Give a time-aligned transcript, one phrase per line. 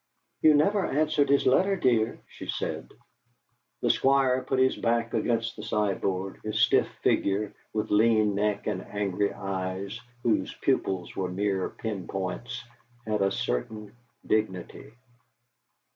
[0.41, 2.91] "You never answered his letter, dear," she said.
[3.81, 8.81] The Squire put his back against the sideboard; his stiff figure, with lean neck and
[8.81, 12.63] angry eyes, whose pupils were mere pin points,
[13.05, 13.95] had a certain
[14.25, 14.91] dignity.